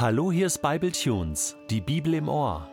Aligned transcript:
Hallo, 0.00 0.30
hier 0.30 0.46
ist 0.46 0.62
Bible 0.62 0.92
Tunes, 0.92 1.56
die 1.70 1.80
Bibel 1.80 2.14
im 2.14 2.28
Ohr. 2.28 2.68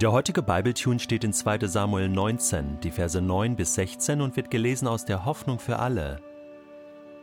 Der 0.00 0.12
heutige 0.12 0.44
Bible 0.44 0.72
Tune 0.72 1.00
steht 1.00 1.24
in 1.24 1.32
2. 1.32 1.66
Samuel 1.66 2.08
19, 2.08 2.78
die 2.84 2.92
Verse 2.92 3.20
9 3.20 3.56
bis 3.56 3.74
16 3.74 4.20
und 4.20 4.36
wird 4.36 4.48
gelesen 4.48 4.86
aus 4.86 5.04
der 5.04 5.24
Hoffnung 5.24 5.58
für 5.58 5.80
alle. 5.80 6.20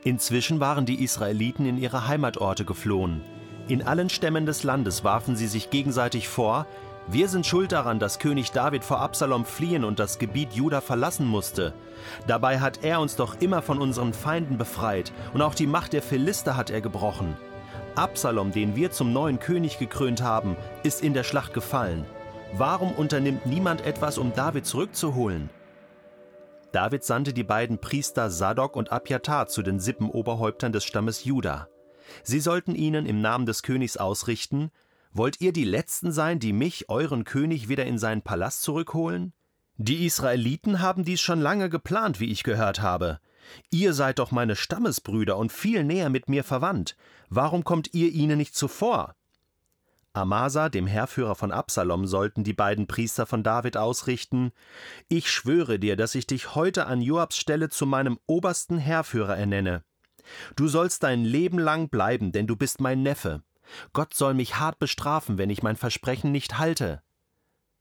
Inzwischen 0.04 0.60
waren 0.60 0.86
die 0.86 1.02
Israeliten 1.02 1.66
in 1.66 1.78
ihre 1.78 2.10
Heimatorte 2.10 2.66
geflohen. 2.66 3.22
In 3.70 3.82
allen 3.82 4.10
Stämmen 4.10 4.46
des 4.46 4.64
Landes 4.64 5.06
warfen 5.06 5.38
sie 5.38 5.48
sich 5.48 5.70
gegenseitig 5.70 6.28
vor, 6.28 6.68
wir 7.08 7.30
sind 7.30 7.46
schuld 7.46 7.72
daran, 7.72 7.98
dass 7.98 8.20
König 8.20 8.52
David 8.52 8.84
vor 8.84 9.00
Absalom 9.00 9.46
fliehen 9.46 9.86
und 9.86 10.00
das 10.00 10.20
Gebiet 10.20 10.52
Juda 10.52 10.82
verlassen 10.82 11.28
musste. 11.28 11.74
Dabei 12.28 12.60
hat 12.60 12.84
er 12.84 13.00
uns 13.00 13.16
doch 13.16 13.40
immer 13.40 13.62
von 13.62 13.80
unseren 13.80 14.12
Feinden 14.12 14.58
befreit 14.58 15.14
und 15.34 15.42
auch 15.42 15.56
die 15.56 15.66
Macht 15.66 15.94
der 15.94 16.02
Philister 16.02 16.58
hat 16.58 16.70
er 16.70 16.82
gebrochen. 16.82 17.38
Absalom, 17.96 18.52
den 18.52 18.76
wir 18.76 18.92
zum 18.92 19.12
neuen 19.12 19.40
König 19.40 19.78
gekrönt 19.78 20.22
haben, 20.22 20.56
ist 20.84 21.04
in 21.04 21.14
der 21.14 21.24
Schlacht 21.24 21.54
gefallen. 21.54 22.06
Warum 22.54 22.94
unternimmt 22.94 23.46
niemand 23.46 23.86
etwas, 23.86 24.18
um 24.18 24.34
David 24.34 24.66
zurückzuholen? 24.66 25.50
David 26.72 27.04
sandte 27.04 27.34
die 27.34 27.44
beiden 27.44 27.80
Priester 27.80 28.30
Sadok 28.30 28.78
und 28.78 28.92
Abjatar 28.92 29.48
zu 29.48 29.62
den 29.62 29.80
Sippenoberhäuptern 29.80 30.72
des 30.72 30.86
Stammes 30.86 31.26
Juda. 31.26 31.68
Sie 32.24 32.40
sollten 32.40 32.76
ihnen 32.76 33.06
im 33.06 33.22
Namen 33.22 33.46
des 33.46 33.62
Königs 33.62 33.98
ausrichten: 33.98 34.72
Wollt 35.12 35.42
ihr 35.42 35.52
die 35.52 35.66
Letzten 35.66 36.14
sein, 36.14 36.40
die 36.40 36.54
mich, 36.54 36.90
euren 36.90 37.26
König, 37.26 37.68
wieder 37.68 37.86
in 37.86 37.98
seinen 37.98 38.22
Palast 38.22 38.64
zurückholen? 38.64 39.34
Die 39.78 40.06
Israeliten 40.06 40.82
haben 40.82 41.04
dies 41.04 41.20
schon 41.20 41.42
lange 41.42 41.70
geplant, 41.70 42.20
wie 42.20 42.32
ich 42.32 42.44
gehört 42.44 42.82
habe. 42.82 43.20
Ihr 43.70 43.94
seid 43.94 44.20
doch 44.20 44.32
meine 44.32 44.56
Stammesbrüder 44.56 45.38
und 45.38 45.52
viel 45.52 45.84
näher 45.84 46.10
mit 46.10 46.30
mir 46.30 46.44
verwandt. 46.44 46.96
Warum 47.30 47.64
kommt 47.64 47.94
ihr 47.94 48.12
ihnen 48.12 48.38
nicht 48.38 48.56
zuvor? 48.56 49.16
Amasa, 50.14 50.68
dem 50.68 50.88
Heerführer 50.88 51.36
von 51.36 51.52
Absalom, 51.52 52.06
sollten 52.06 52.44
die 52.44 52.54
beiden 52.54 52.86
Priester 52.88 53.26
von 53.26 53.44
David 53.44 53.78
ausrichten: 53.78 54.52
Ich 55.08 55.32
schwöre 55.32 55.80
dir, 55.80 55.96
dass 55.96 56.16
ich 56.16 56.28
dich 56.28 56.54
heute 56.54 56.86
an 56.86 57.02
Joabs 57.02 57.38
Stelle 57.38 57.70
zu 57.70 57.86
meinem 57.86 58.20
obersten 58.28 58.78
Heerführer 58.78 59.38
ernenne. 59.38 59.84
Du 60.56 60.68
sollst 60.68 61.04
dein 61.04 61.24
Leben 61.24 61.60
lang 61.60 61.90
bleiben, 61.90 62.32
denn 62.32 62.46
du 62.46 62.56
bist 62.56 62.82
mein 62.82 63.04
Neffe. 63.04 63.42
Gott 63.94 64.14
soll 64.14 64.34
mich 64.34 64.60
hart 64.60 64.80
bestrafen, 64.80 65.38
wenn 65.38 65.50
ich 65.50 65.64
mein 65.64 65.78
Versprechen 65.78 66.32
nicht 66.32 66.58
halte. 66.58 67.02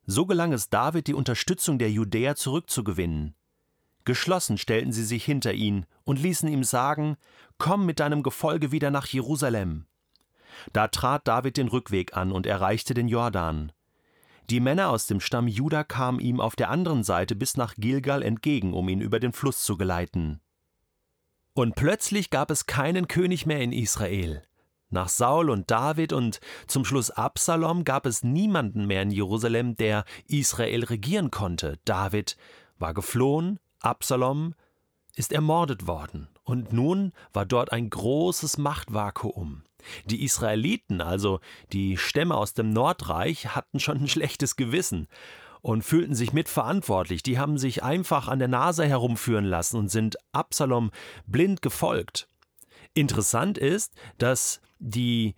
So 0.07 0.25
gelang 0.25 0.53
es 0.53 0.69
David, 0.69 1.09
die 1.09 1.15
Unterstützung 1.15 1.79
der 1.79 1.91
Judäer 1.91 2.37
zurückzugewinnen. 2.37 3.35
Geschlossen 4.05 4.59
stellten 4.59 4.93
sie 4.93 5.05
sich 5.05 5.25
hinter 5.25 5.53
ihn 5.53 5.87
und 6.05 6.21
ließen 6.21 6.49
ihm 6.49 6.65
sagen: 6.65 7.17
Komm 7.59 7.87
mit 7.87 8.01
deinem 8.01 8.23
Gefolge 8.23 8.73
wieder 8.73 8.91
nach 8.91 9.07
Jerusalem. 9.07 9.87
Da 10.73 10.89
trat 10.89 11.29
David 11.29 11.57
den 11.57 11.69
Rückweg 11.69 12.17
an 12.17 12.33
und 12.33 12.47
erreichte 12.47 12.95
den 12.95 13.09
Jordan. 13.09 13.73
Die 14.49 14.61
Männer 14.61 14.91
aus 14.91 15.07
dem 15.07 15.21
Stamm 15.21 15.47
Juda 15.47 15.85
kamen 15.85 16.19
ihm 16.19 16.41
auf 16.41 16.57
der 16.57 16.71
anderen 16.71 17.05
Seite 17.05 17.37
bis 17.37 17.57
nach 17.57 17.75
Gilgal 17.77 18.23
entgegen, 18.23 18.75
um 18.75 18.89
ihn 18.89 19.01
über 19.01 19.21
den 19.21 19.33
Fluss 19.33 19.63
zu 19.63 19.77
geleiten. 19.77 20.41
Und 21.55 21.77
plötzlich 21.77 22.31
gab 22.31 22.51
es 22.51 22.67
keinen 22.67 23.07
König 23.07 23.47
mehr 23.47 23.61
in 23.61 23.73
Israel. 23.73 24.43
Nach 24.89 25.09
Saul 25.09 25.51
und 25.51 25.71
David 25.71 26.13
und 26.13 26.41
zum 26.67 26.85
Schluss 26.85 27.13
Absalom 27.13 27.85
gab 27.85 28.07
es 28.07 28.25
niemanden 28.25 28.87
mehr 28.87 29.03
in 29.03 29.13
Jerusalem, 29.13 29.77
der 29.77 30.05
Israel 30.27 30.83
regieren 30.85 31.31
konnte. 31.31 31.79
David 31.85 32.37
war 32.79 32.93
geflohen, 32.93 33.61
Absalom 33.81 34.55
ist 35.17 35.33
ermordet 35.33 35.87
worden, 35.87 36.29
und 36.45 36.73
nun 36.73 37.13
war 37.33 37.47
dort 37.47 37.73
ein 37.73 37.91
großes 37.91 38.59
Machtvakuum. 38.59 39.63
Die 40.05 40.23
Israeliten, 40.23 41.01
also 41.01 41.41
die 41.73 41.97
Stämme 41.97 42.37
aus 42.37 42.55
dem 42.55 42.71
Nordreich, 42.71 43.55
hatten 43.55 43.81
schon 43.81 43.99
ein 43.99 44.09
schlechtes 44.09 44.57
Gewissen 44.57 45.09
und 45.63 45.83
fühlten 45.83 46.15
sich 46.15 46.33
mitverantwortlich. 46.33 47.23
Die 47.23 47.39
haben 47.39 47.59
sich 47.59 47.83
einfach 47.83 48.29
an 48.29 48.39
der 48.39 48.49
Nase 48.49 48.87
herumführen 48.87 49.45
lassen 49.45 49.77
und 49.77 49.91
sind 49.91 50.17
Absalom 50.33 50.91
blind 51.27 51.63
gefolgt. 51.63 52.29
Interessant 52.95 53.59
ist, 53.59 53.95
dass 54.19 54.61
die 54.79 55.35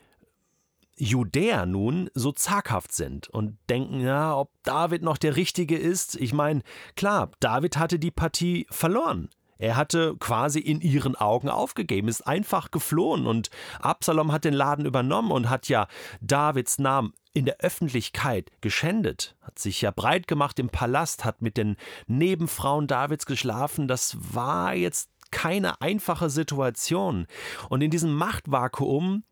Judäer 1.02 1.66
nun 1.66 2.10
so 2.14 2.30
zaghaft 2.30 2.92
sind 2.92 3.28
und 3.28 3.58
denken, 3.68 4.00
ja, 4.00 4.36
ob 4.36 4.52
David 4.62 5.02
noch 5.02 5.18
der 5.18 5.34
Richtige 5.34 5.76
ist. 5.76 6.14
Ich 6.14 6.32
meine, 6.32 6.62
klar, 6.94 7.32
David 7.40 7.76
hatte 7.76 7.98
die 7.98 8.12
Partie 8.12 8.68
verloren. 8.70 9.28
Er 9.58 9.74
hatte 9.74 10.16
quasi 10.20 10.60
in 10.60 10.80
ihren 10.80 11.16
Augen 11.16 11.48
aufgegeben, 11.48 12.06
ist 12.06 12.24
einfach 12.26 12.70
geflohen 12.70 13.26
und 13.26 13.50
Absalom 13.80 14.30
hat 14.30 14.44
den 14.44 14.54
Laden 14.54 14.86
übernommen 14.86 15.32
und 15.32 15.50
hat 15.50 15.68
ja 15.68 15.88
Davids 16.20 16.78
Namen 16.78 17.12
in 17.34 17.46
der 17.46 17.58
Öffentlichkeit 17.58 18.50
geschändet, 18.60 19.34
hat 19.40 19.58
sich 19.58 19.80
ja 19.82 19.90
breit 19.90 20.28
gemacht 20.28 20.60
im 20.60 20.68
Palast, 20.68 21.24
hat 21.24 21.42
mit 21.42 21.56
den 21.56 21.76
Nebenfrauen 22.06 22.86
Davids 22.86 23.26
geschlafen. 23.26 23.88
Das 23.88 24.16
war 24.34 24.74
jetzt 24.74 25.10
keine 25.32 25.80
einfache 25.80 26.30
Situation. 26.30 27.26
Und 27.70 27.82
in 27.82 27.90
diesem 27.90 28.14
Machtvakuum, 28.14 29.24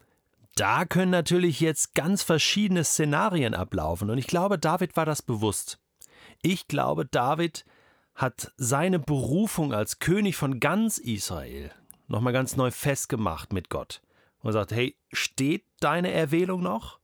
da 0.55 0.84
können 0.84 1.11
natürlich 1.11 1.61
jetzt 1.61 1.94
ganz 1.94 2.22
verschiedene 2.22 2.84
Szenarien 2.84 3.55
ablaufen. 3.55 4.11
Und 4.11 4.19
ich 4.19 4.27
glaube, 4.27 4.59
David 4.59 4.97
war 4.97 5.06
das 5.06 5.22
bewusst. 5.22 5.78
Ich 6.43 6.69
glaube, 6.69 7.06
David 7.06 7.65
hat 8.15 8.53
seine 8.56 8.99
Berufung 8.99 9.72
als 9.72 9.99
König 9.99 10.37
von 10.37 10.60
ganz 10.60 10.99
Israel 10.99 11.71
nochmal 12.09 12.33
ganz 12.33 12.56
neu 12.56 12.71
festgemacht 12.71 13.53
mit 13.53 13.71
Gott. 13.71 14.03
Und 14.43 14.53
sagt, 14.53 14.72
hey, 14.72 14.97
steht 15.12 15.65
deine 15.81 16.10
Erwählung 16.10 16.62
noch? 16.62 16.99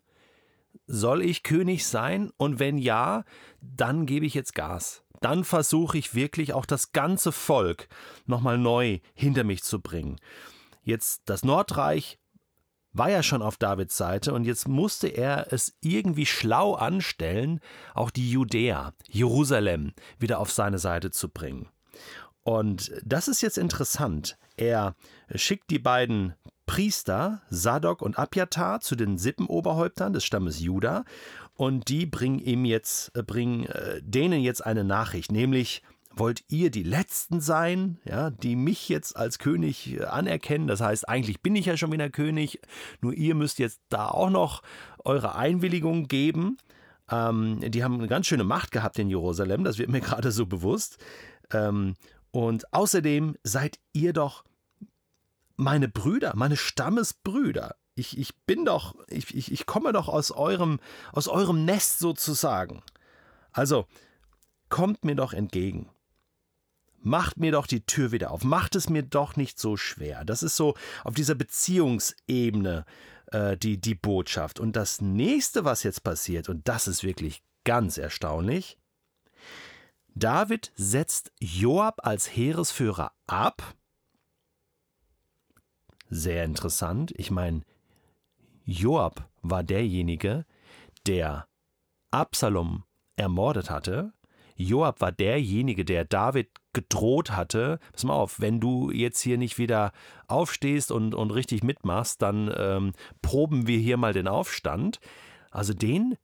Soll 0.86 1.22
ich 1.22 1.42
König 1.42 1.86
sein? 1.86 2.32
Und 2.38 2.58
wenn 2.58 2.78
ja, 2.78 3.24
dann 3.60 4.06
gebe 4.06 4.26
ich 4.26 4.34
jetzt 4.34 4.54
Gas 4.54 5.06
dann 5.20 5.44
versuche 5.44 5.98
ich 5.98 6.14
wirklich 6.14 6.52
auch 6.52 6.66
das 6.66 6.92
ganze 6.92 7.32
Volk 7.32 7.88
nochmal 8.26 8.58
neu 8.58 9.00
hinter 9.14 9.44
mich 9.44 9.62
zu 9.62 9.80
bringen. 9.80 10.16
Jetzt 10.82 11.22
das 11.26 11.44
Nordreich 11.44 12.18
war 12.96 13.10
ja 13.10 13.22
schon 13.22 13.42
auf 13.42 13.56
Davids 13.56 13.96
Seite 13.96 14.32
und 14.32 14.44
jetzt 14.44 14.68
musste 14.68 15.08
er 15.08 15.52
es 15.52 15.76
irgendwie 15.80 16.26
schlau 16.26 16.74
anstellen, 16.74 17.60
auch 17.94 18.10
die 18.10 18.30
Judäer, 18.30 18.94
Jerusalem 19.08 19.92
wieder 20.18 20.38
auf 20.38 20.50
seine 20.50 20.78
Seite 20.78 21.10
zu 21.10 21.28
bringen. 21.28 21.68
Und 22.42 22.92
das 23.04 23.28
ist 23.28 23.42
jetzt 23.42 23.58
interessant. 23.58 24.38
Er 24.56 24.94
schickt 25.34 25.70
die 25.70 25.78
beiden 25.78 26.34
Priester, 26.66 27.42
Sadok 27.48 28.02
und 28.02 28.18
Abjatar, 28.18 28.80
zu 28.80 28.96
den 28.96 29.18
Sippenoberhäuptern 29.18 30.12
des 30.12 30.24
Stammes 30.24 30.60
Juda 30.60 31.04
und 31.54 31.88
die 31.88 32.06
bringen 32.06 32.38
ihm 32.38 32.64
jetzt, 32.64 33.16
äh, 33.16 33.22
bringen 33.22 33.66
äh, 33.66 34.00
denen 34.02 34.42
jetzt 34.42 34.64
eine 34.64 34.84
Nachricht, 34.84 35.32
nämlich 35.32 35.82
wollt 36.16 36.44
ihr 36.48 36.70
die 36.70 36.82
Letzten 36.82 37.40
sein, 37.40 37.98
ja, 38.04 38.30
die 38.30 38.56
mich 38.56 38.88
jetzt 38.88 39.16
als 39.16 39.38
König 39.38 39.94
äh, 39.94 40.04
anerkennen? 40.04 40.66
Das 40.66 40.80
heißt, 40.80 41.08
eigentlich 41.08 41.42
bin 41.42 41.54
ich 41.56 41.66
ja 41.66 41.76
schon 41.76 41.92
wieder 41.92 42.10
König, 42.10 42.60
nur 43.00 43.12
ihr 43.14 43.34
müsst 43.34 43.58
jetzt 43.58 43.80
da 43.88 44.08
auch 44.08 44.30
noch 44.30 44.62
eure 45.04 45.36
Einwilligung 45.36 46.08
geben. 46.08 46.56
Ähm, 47.10 47.60
die 47.60 47.84
haben 47.84 47.94
eine 47.94 48.08
ganz 48.08 48.26
schöne 48.26 48.44
Macht 48.44 48.72
gehabt 48.72 48.98
in 48.98 49.08
Jerusalem, 49.08 49.64
das 49.64 49.78
wird 49.78 49.90
mir 49.90 50.00
gerade 50.02 50.32
so 50.32 50.46
bewusst. 50.46 50.98
Ähm, 51.52 51.94
und 52.30 52.72
außerdem 52.72 53.36
seid 53.42 53.78
ihr 53.92 54.12
doch 54.12 54.44
meine 55.56 55.88
Brüder, 55.88 56.32
meine 56.34 56.56
Stammesbrüder 56.56 57.76
ich, 57.96 58.18
ich 58.18 58.36
bin 58.44 58.64
doch, 58.64 58.94
ich, 59.08 59.34
ich, 59.34 59.50
ich 59.50 59.66
komme 59.66 59.92
doch 59.92 60.08
aus 60.08 60.30
eurem, 60.30 60.78
aus 61.12 61.28
eurem 61.28 61.64
Nest 61.64 61.98
sozusagen. 61.98 62.82
Also, 63.52 63.86
kommt 64.68 65.04
mir 65.04 65.16
doch 65.16 65.32
entgegen. 65.32 65.88
Macht 67.06 67.36
mir 67.36 67.52
doch 67.52 67.68
die 67.68 67.86
Tür 67.86 68.10
wieder 68.10 68.32
auf. 68.32 68.42
Macht 68.42 68.74
es 68.74 68.90
mir 68.90 69.04
doch 69.04 69.36
nicht 69.36 69.60
so 69.60 69.76
schwer. 69.76 70.24
Das 70.24 70.42
ist 70.42 70.56
so 70.56 70.74
auf 71.04 71.14
dieser 71.14 71.36
Beziehungsebene 71.36 72.84
äh, 73.26 73.56
die, 73.56 73.80
die 73.80 73.94
Botschaft. 73.94 74.58
Und 74.58 74.74
das 74.74 75.00
nächste, 75.00 75.64
was 75.64 75.84
jetzt 75.84 76.02
passiert, 76.02 76.48
und 76.48 76.66
das 76.66 76.88
ist 76.88 77.04
wirklich 77.04 77.44
ganz 77.62 77.96
erstaunlich, 77.96 78.76
David 80.16 80.72
setzt 80.74 81.30
Joab 81.38 82.04
als 82.04 82.34
Heeresführer 82.34 83.12
ab. 83.28 83.76
Sehr 86.10 86.44
interessant. 86.44 87.12
Ich 87.16 87.30
meine, 87.30 87.62
Joab 88.64 89.28
war 89.42 89.62
derjenige, 89.62 90.44
der 91.06 91.46
Absalom 92.10 92.82
ermordet 93.14 93.70
hatte. 93.70 94.12
Joab 94.56 95.00
war 95.00 95.12
derjenige, 95.12 95.84
der 95.84 96.04
David 96.04 96.48
gedroht 96.72 97.30
hatte, 97.30 97.78
pass 97.92 98.04
mal 98.04 98.14
auf, 98.14 98.40
wenn 98.40 98.60
du 98.60 98.90
jetzt 98.90 99.20
hier 99.20 99.38
nicht 99.38 99.58
wieder 99.58 99.92
aufstehst 100.28 100.90
und, 100.90 101.14
und 101.14 101.30
richtig 101.30 101.62
mitmachst, 101.62 102.22
dann 102.22 102.52
ähm, 102.56 102.92
proben 103.22 103.66
wir 103.66 103.78
hier 103.78 103.96
mal 103.96 104.12
den 104.12 104.28
Aufstand. 104.28 105.00
Also 105.50 105.72
den 105.72 106.16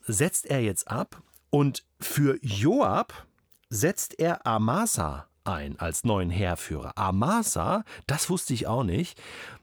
setzt 0.00 0.46
er 0.46 0.60
jetzt 0.60 0.88
ab 0.88 1.22
und 1.50 1.84
für 2.00 2.38
Joab 2.42 3.26
setzt 3.68 4.18
er 4.18 4.46
Amasa 4.46 5.29
ein 5.52 5.78
als 5.78 6.04
neuen 6.04 6.30
Heerführer. 6.30 6.96
Amasa, 6.96 7.84
das 8.06 8.30
wusste 8.30 8.54
ich 8.54 8.66
auch 8.66 8.84
nicht, 8.84 9.20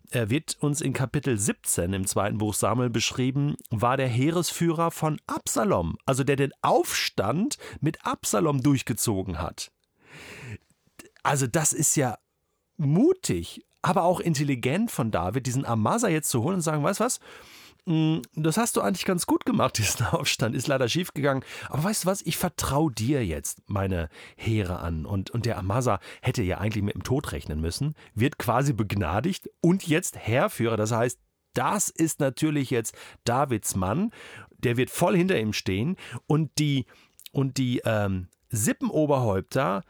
er 0.10 0.30
wird 0.30 0.57
uns 0.62 0.80
in 0.80 0.94
Kapitel 0.94 1.38
17 1.38 1.92
im 1.92 2.07
zweiten 2.07 2.38
Buch 2.38 2.54
Samuel 2.54 2.89
beschrieben, 2.89 3.57
war 3.69 3.98
der 3.98 4.07
Heeresführer 4.07 4.89
von 4.92 5.19
Absalom, 5.28 5.98
also 6.06 6.24
der 6.24 6.38
den 6.38 6.54
Aufstand 6.62 7.57
mit 7.81 8.06
Absalom 8.06 8.63
durchgezogen 8.63 9.39
hat. 9.39 9.72
Also 11.24 11.45
das 11.45 11.74
ist 11.74 11.98
ja 11.98 12.18
mutig, 12.78 13.66
aber 13.81 14.04
auch 14.04 14.22
intelligent 14.22 14.92
von 14.92 15.12
David, 15.12 15.45
diesen 15.45 15.66
Amasa 15.66 16.07
jetzt 16.07 16.30
zu 16.30 16.42
holen 16.42 16.56
und 16.56 16.62
sagen, 16.62 16.83
weißt 16.83 17.01
du 17.01 17.04
was? 17.04 17.19
Hm, 17.88 18.22
das 18.36 18.57
hast 18.57 18.75
du 18.75 18.81
eigentlich 18.81 19.06
ganz 19.06 19.25
gut 19.25 19.45
gemacht, 19.45 19.78
diesen 19.78 20.06
Aufstand. 20.07 20.56
Ist 20.56 20.68
leider 20.68 20.89
schief 20.89 21.13
gegangen. 21.13 21.44
Aber 21.69 21.86
weißt 21.86 22.04
du 22.04 22.07
was? 22.10 22.22
Ich 22.24 22.38
vertraue 22.38 22.92
dir 22.92 23.25
jetzt 23.25 23.62
meine 23.68 24.10
Heere 24.36 24.80
an. 24.80 25.06
Und, 25.06 25.31
und 25.31 25.45
der 25.45 25.57
Amasa 25.57 26.00
hätte 26.22 26.44
ja 26.44 26.57
eigentlich 26.57 26.84
mit 26.84 26.95
dem 26.95 27.04
Tod 27.04 27.31
rechnen 27.31 27.62
müssen, 27.62 27.95
wird 28.13 28.38
quasi 28.38 28.74
begnadigt 28.74 29.50
und 29.62 29.88
jetzt 29.88 30.18
Heerführer. 30.18 30.75
Das 30.75 30.92
heißt, 30.92 31.18
das 31.54 31.89
ist 31.89 32.19
natürlich 32.19 32.69
jetzt 32.69 32.94
Davids 33.24 33.75
Mann. 33.75 34.12
Der 34.57 34.75
wird 34.75 34.90
voll 34.90 35.16
hinter 35.16 35.40
ihm 35.40 35.54
stehen. 35.54 35.95
Und 36.28 36.51
die, 36.60 36.86
und 37.31 37.57
die 37.57 37.81
ähm, 37.86 38.28
Sippenoberhäupter 38.50 39.83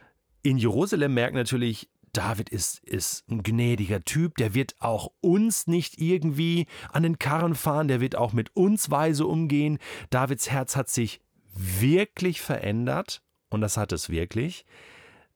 in 0.43 0.57
Jerusalem 0.57 1.15
merken 1.15 1.35
natürlich, 1.35 1.89
David 2.17 2.49
ist, 2.49 2.79
ist 2.79 3.29
ein 3.29 3.43
gnädiger 3.43 4.03
Typ, 4.03 4.37
der 4.37 4.55
wird 4.55 4.75
auch 4.79 5.11
uns 5.21 5.67
nicht 5.67 6.01
irgendwie 6.01 6.65
an 6.91 7.03
den 7.03 7.19
Karren 7.19 7.53
fahren, 7.53 7.87
der 7.87 8.01
wird 8.01 8.15
auch 8.15 8.33
mit 8.33 8.55
uns 8.55 8.89
weise 8.89 9.27
umgehen. 9.27 9.77
Davids 10.09 10.49
Herz 10.49 10.75
hat 10.75 10.89
sich 10.89 11.21
wirklich 11.53 12.41
verändert 12.41 13.21
und 13.49 13.61
das 13.61 13.77
hat 13.77 13.91
es 13.91 14.09
wirklich. 14.09 14.65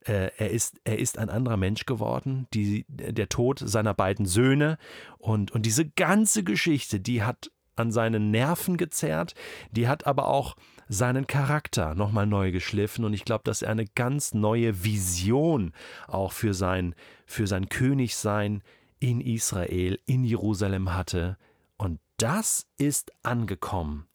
Äh, 0.06 0.32
er, 0.38 0.50
ist, 0.50 0.82
er 0.84 0.98
ist 0.98 1.20
ein 1.20 1.30
anderer 1.30 1.58
Mensch 1.58 1.86
geworden, 1.86 2.48
die, 2.52 2.86
der 2.88 3.30
Tod 3.30 3.62
seiner 3.64 3.94
beiden 3.94 4.26
Söhne 4.26 4.80
und, 5.20 5.52
und 5.52 5.68
diese 5.68 5.88
ganze 5.88 6.44
Geschichte, 6.44 7.00
die 7.00 7.22
hat 7.22 7.52
an 7.76 7.92
seinen 7.92 8.32
Nerven 8.32 8.78
gezerrt, 8.78 9.36
die 9.70 9.88
hat 9.88 10.08
aber 10.08 10.28
auch 10.28 10.56
seinen 10.92 11.26
Charakter 11.26 11.96
nochmal 11.96 12.28
neu 12.28 12.52
geschliffen 12.52 13.06
und 13.06 13.14
ich 13.14 13.24
glaube, 13.24 13.46
dass 13.46 13.62
er 13.62 13.72
eine 13.72 13.86
ganz 13.86 14.34
neue 14.34 14.84
Vision 14.84 15.72
auch 16.08 16.34
für 16.34 16.54
sein, 16.54 16.96
für 17.26 17.48
sein 17.48 17.70
Königsein 17.70 18.62
in 19.00 19.22
Israel, 19.22 20.00
in 20.06 20.26
Jerusalem 20.26 20.94
hatte. 20.94 21.38
Und 21.78 22.02
das 22.18 22.68
ist 22.78 23.14
angekommen. 23.24 24.06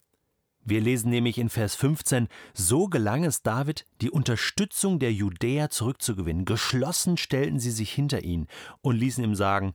Wir 0.64 0.82
lesen 0.82 1.08
nämlich 1.08 1.38
in 1.38 1.48
Vers 1.48 1.76
15, 1.76 2.28
so 2.52 2.88
gelang 2.88 3.24
es 3.24 3.42
David, 3.42 3.86
die 4.02 4.10
Unterstützung 4.10 4.98
der 4.98 5.14
Judäer 5.14 5.70
zurückzugewinnen. 5.70 6.44
Geschlossen 6.44 7.16
stellten 7.16 7.58
sie 7.58 7.70
sich 7.70 7.90
hinter 7.90 8.22
ihn 8.22 8.48
und 8.82 8.96
ließen 8.96 9.24
ihm 9.24 9.34
sagen, 9.34 9.74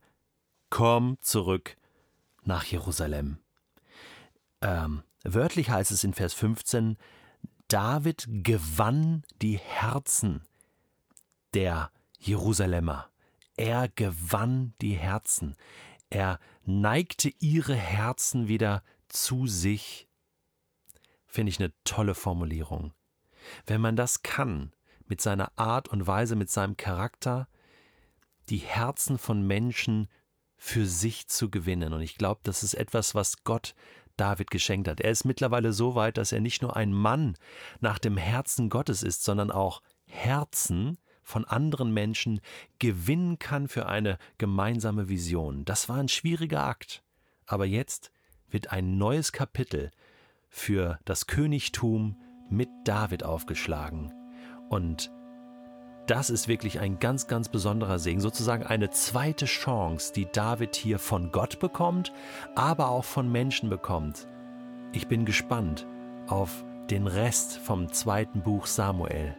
komm 0.69 1.17
zurück 1.21 1.77
nach 2.43 2.65
Jerusalem. 2.65 3.39
Ähm, 4.61 5.01
Wörtlich 5.23 5.69
heißt 5.69 5.91
es 5.91 6.03
in 6.03 6.13
Vers 6.13 6.33
15, 6.33 6.97
David 7.67 8.25
gewann 8.27 9.23
die 9.41 9.57
Herzen 9.57 10.45
der 11.53 11.91
Jerusalemer. 12.19 13.09
Er 13.55 13.87
gewann 13.89 14.73
die 14.81 14.93
Herzen. 14.93 15.55
Er 16.09 16.39
neigte 16.65 17.31
ihre 17.39 17.75
Herzen 17.75 18.47
wieder 18.47 18.83
zu 19.07 19.47
sich. 19.47 20.07
Finde 21.27 21.51
ich 21.51 21.59
eine 21.59 21.71
tolle 21.83 22.15
Formulierung. 22.15 22.93
Wenn 23.65 23.81
man 23.81 23.95
das 23.95 24.23
kann, 24.23 24.73
mit 25.05 25.21
seiner 25.21 25.51
Art 25.57 25.89
und 25.89 26.07
Weise, 26.07 26.35
mit 26.35 26.49
seinem 26.49 26.77
Charakter, 26.77 27.47
die 28.49 28.57
Herzen 28.57 29.17
von 29.17 29.45
Menschen 29.45 30.07
für 30.57 30.85
sich 30.85 31.27
zu 31.27 31.49
gewinnen. 31.49 31.93
Und 31.93 32.01
ich 32.01 32.17
glaube, 32.17 32.41
das 32.43 32.63
ist 32.63 32.75
etwas, 32.75 33.15
was 33.15 33.43
Gott 33.43 33.73
David 34.17 34.51
geschenkt 34.51 34.87
hat. 34.87 34.99
Er 34.99 35.11
ist 35.11 35.25
mittlerweile 35.25 35.73
so 35.73 35.95
weit, 35.95 36.17
dass 36.17 36.31
er 36.31 36.41
nicht 36.41 36.61
nur 36.61 36.75
ein 36.75 36.93
Mann 36.93 37.35
nach 37.79 37.99
dem 37.99 38.17
Herzen 38.17 38.69
Gottes 38.69 39.03
ist, 39.03 39.23
sondern 39.23 39.51
auch 39.51 39.81
Herzen 40.05 40.97
von 41.23 41.45
anderen 41.45 41.93
Menschen 41.93 42.41
gewinnen 42.79 43.39
kann 43.39 43.67
für 43.67 43.85
eine 43.85 44.17
gemeinsame 44.37 45.07
Vision. 45.07 45.65
Das 45.65 45.87
war 45.87 45.97
ein 45.97 46.09
schwieriger 46.09 46.63
Akt. 46.63 47.03
Aber 47.45 47.65
jetzt 47.65 48.11
wird 48.49 48.71
ein 48.71 48.97
neues 48.97 49.31
Kapitel 49.31 49.91
für 50.49 50.99
das 51.05 51.27
Königtum 51.27 52.17
mit 52.49 52.69
David 52.83 53.23
aufgeschlagen. 53.23 54.13
Und 54.69 55.11
das 56.11 56.29
ist 56.29 56.49
wirklich 56.49 56.81
ein 56.81 56.99
ganz, 56.99 57.27
ganz 57.27 57.47
besonderer 57.47 57.97
Segen, 57.97 58.19
sozusagen 58.19 58.63
eine 58.65 58.89
zweite 58.89 59.45
Chance, 59.45 60.11
die 60.11 60.27
David 60.29 60.75
hier 60.75 60.99
von 60.99 61.31
Gott 61.31 61.59
bekommt, 61.59 62.11
aber 62.53 62.89
auch 62.89 63.05
von 63.05 63.31
Menschen 63.31 63.69
bekommt. 63.69 64.27
Ich 64.91 65.07
bin 65.07 65.23
gespannt 65.23 65.87
auf 66.27 66.65
den 66.89 67.07
Rest 67.07 67.59
vom 67.59 67.93
zweiten 67.93 68.41
Buch 68.41 68.65
Samuel. 68.65 69.37